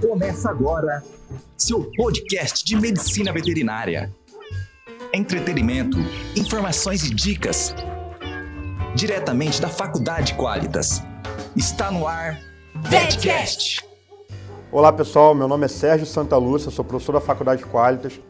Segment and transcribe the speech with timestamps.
[0.00, 1.02] Começa agora
[1.56, 4.12] seu podcast de medicina veterinária.
[5.12, 5.96] Entretenimento,
[6.36, 7.74] informações e dicas.
[8.94, 11.02] Diretamente da Faculdade Qualitas.
[11.56, 12.38] Está no ar
[12.74, 13.86] VetCast.
[14.70, 18.20] Olá pessoal, meu nome é Sérgio Santa Lúcia, sou professor da Faculdade Qualitas.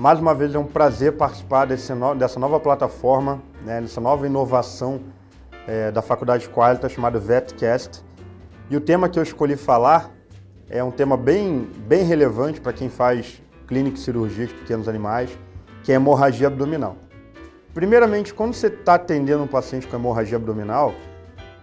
[0.00, 4.26] Mais uma vez é um prazer participar desse no, dessa nova plataforma, né, dessa nova
[4.26, 5.00] inovação
[5.68, 8.02] é, da Faculdade Qualitas chamada VetCast.
[8.68, 10.10] E o tema que eu escolhi falar
[10.72, 15.30] é um tema bem, bem relevante para quem faz clínica e cirurgia de pequenos animais,
[15.84, 16.96] que é hemorragia abdominal.
[17.74, 20.94] Primeiramente, quando você está atendendo um paciente com hemorragia abdominal,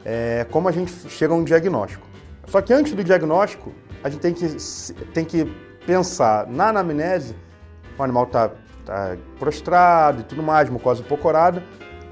[0.05, 2.05] é como a gente chega a um diagnóstico.
[2.45, 4.45] Só que antes do diagnóstico, a gente tem que,
[5.11, 5.45] tem que
[5.87, 7.35] pensar na anamnese,
[7.97, 8.51] o animal está
[8.85, 11.63] tá prostrado e tudo mais, mucosa hipocorada,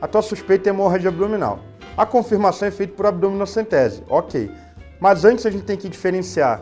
[0.02, 1.60] a tua suspeita é hemorragia abdominal.
[1.96, 4.52] A confirmação é feita por abdominocentese, ok.
[5.00, 6.62] Mas antes a gente tem que diferenciar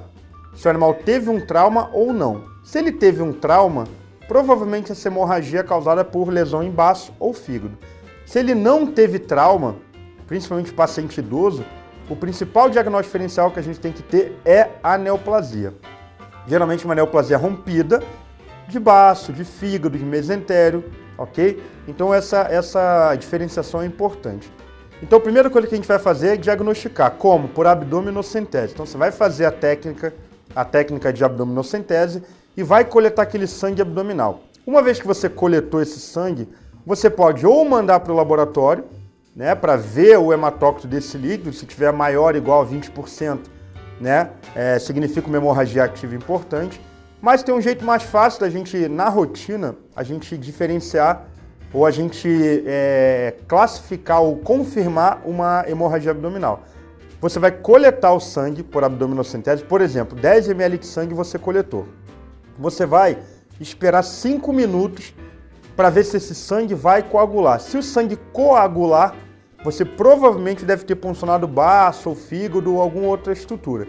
[0.56, 2.46] se o animal teve um trauma ou não.
[2.64, 3.84] Se ele teve um trauma,
[4.28, 7.78] provavelmente essa hemorragia é causada por lesão em baço ou fígado.
[8.26, 9.76] Se ele não teve trauma,
[10.26, 11.64] principalmente paciente idoso,
[12.10, 15.74] o principal diagnóstico diferencial que a gente tem que ter é a neoplasia.
[16.48, 18.02] Geralmente uma neoplasia rompida
[18.68, 20.84] de baço, de fígado, de mesentério,
[21.18, 21.62] ok?
[21.88, 24.52] Então essa, essa diferenciação é importante.
[25.02, 27.12] Então a primeira coisa que a gente vai fazer é diagnosticar.
[27.12, 27.48] Como?
[27.50, 28.74] Por abdominocentese.
[28.74, 30.14] Então você vai fazer a técnica,
[30.56, 32.24] a técnica de abdominocentese
[32.56, 34.42] e vai coletar aquele sangue abdominal.
[34.66, 36.48] Uma vez que você coletou esse sangue,
[36.86, 38.86] você pode ou mandar para o laboratório,
[39.36, 43.40] né, para ver o hematócrito desse líquido, se tiver maior ou igual a 20%,
[44.00, 46.80] né, é, significa uma hemorragia ativa importante.
[47.22, 51.26] Mas tem um jeito mais fácil da gente, na rotina, a gente diferenciar
[51.74, 52.30] ou a gente
[52.66, 56.64] é, classificar ou confirmar uma hemorragia abdominal.
[57.22, 61.88] Você vai coletar o sangue por abdominocentese, por exemplo, 10 ml de sangue você coletou.
[62.60, 63.18] Você vai
[63.60, 65.14] esperar 5 minutos
[65.76, 67.60] para ver se esse sangue vai coagular.
[67.60, 69.16] Se o sangue coagular,
[69.64, 73.88] você provavelmente deve ter puncionado o baço, ou fígado ou alguma outra estrutura,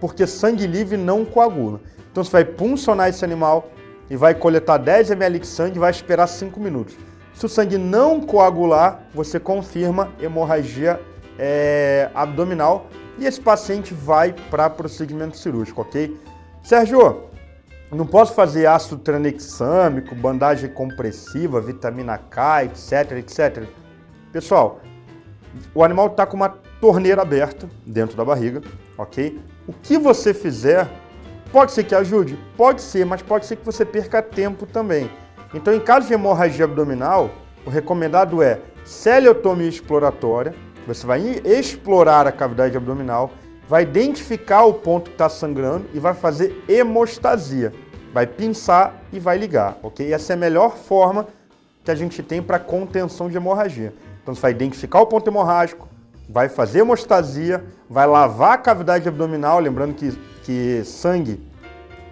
[0.00, 1.80] porque sangue livre não coagula.
[2.10, 3.70] Então você vai puncionar esse animal
[4.08, 6.94] e vai coletar 10 ml de sangue e vai esperar 5 minutos.
[7.34, 11.00] Se o sangue não coagular, você confirma hemorragia
[11.38, 12.86] é, abdominal
[13.18, 16.18] e esse paciente vai para procedimento cirúrgico, ok?
[16.62, 17.22] Sérgio,
[17.90, 23.64] não posso fazer ácido tranexâmico, bandagem compressiva, vitamina K, etc, etc.
[24.32, 24.80] Pessoal,
[25.74, 26.48] o animal está com uma
[26.80, 28.60] torneira aberta dentro da barriga,
[28.98, 29.40] ok?
[29.66, 30.88] O que você fizer
[31.52, 32.38] pode ser que ajude?
[32.56, 35.10] Pode ser, mas pode ser que você perca tempo também.
[35.54, 37.30] Então, em caso de hemorragia abdominal,
[37.64, 40.54] o recomendado é celiotomia exploratória.
[40.86, 43.32] Você vai explorar a cavidade abdominal,
[43.68, 47.72] vai identificar o ponto que está sangrando e vai fazer hemostasia.
[48.12, 50.12] Vai pinçar e vai ligar, ok?
[50.12, 51.26] Essa é a melhor forma
[51.84, 53.92] que a gente tem para contenção de hemorragia.
[54.22, 55.88] Então você vai identificar o ponto hemorrágico,
[56.28, 60.12] vai fazer hemostasia, vai lavar a cavidade abdominal, lembrando que,
[60.44, 61.40] que sangue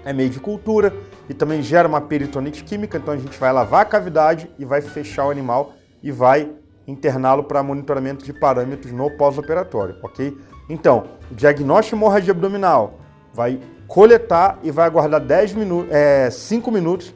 [0.04, 0.92] é meio de cultura,
[1.28, 4.80] e também gera uma peritonite química, então a gente vai lavar a cavidade e vai
[4.80, 6.50] fechar o animal e vai
[6.86, 10.36] interná-lo para monitoramento de parâmetros no pós-operatório, ok?
[10.68, 12.98] Então, o diagnóstico de hemorragia abdominal
[13.32, 17.14] vai coletar e vai aguardar 10 minutos, é, 5 minutos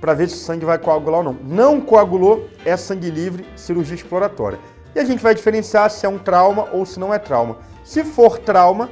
[0.00, 1.36] para ver se o sangue vai coagular ou não.
[1.42, 4.58] Não coagulou, é sangue livre, cirurgia exploratória.
[4.94, 7.58] E a gente vai diferenciar se é um trauma ou se não é trauma.
[7.84, 8.88] Se for trauma,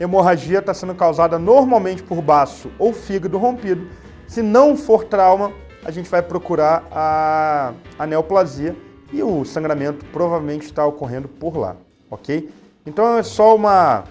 [0.00, 3.86] hemorragia está sendo causada normalmente por baço ou fígado rompido.
[4.26, 5.52] Se não for trauma,
[5.84, 8.74] a gente vai procurar a, a neoplasia
[9.12, 11.76] e o sangramento provavelmente está ocorrendo por lá,
[12.10, 12.50] ok?
[12.84, 14.04] Então é só uma,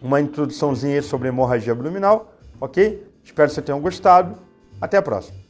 [0.00, 3.06] uma introduçãozinha sobre hemorragia abdominal, ok?
[3.24, 4.36] Espero que vocês tenham gostado.
[4.80, 5.43] Até a próxima.